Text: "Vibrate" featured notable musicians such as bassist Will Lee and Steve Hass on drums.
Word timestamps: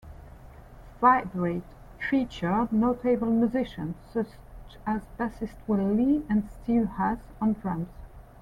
"Vibrate" 0.99 1.61
featured 2.09 2.71
notable 2.73 3.29
musicians 3.29 3.97
such 4.11 4.29
as 4.83 5.03
bassist 5.19 5.57
Will 5.67 5.93
Lee 5.93 6.25
and 6.27 6.49
Steve 6.49 6.87
Hass 6.97 7.19
on 7.39 7.53
drums. 7.53 7.93